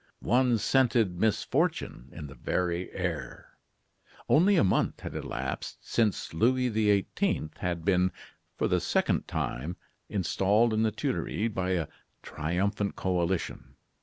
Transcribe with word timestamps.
One 0.23 0.57
scented 0.57 1.19
misfortune 1.19 2.09
in 2.11 2.25
the 2.25 2.33
very 2.33 2.91
air. 2.91 3.59
Only 4.27 4.55
a 4.55 4.63
month 4.63 5.01
had 5.01 5.13
elapsed 5.13 5.87
since 5.87 6.33
Louis 6.33 6.69
XVIII. 6.71 7.49
had 7.59 7.85
been, 7.85 8.11
for 8.57 8.67
the 8.67 8.79
second 8.81 9.27
time, 9.27 9.77
installed 10.09 10.73
in 10.73 10.81
the 10.81 10.89
Tuileries 10.91 11.49
by 11.51 11.73
a 11.73 11.87
triumphant 12.23 12.95
coalition. 12.95 13.75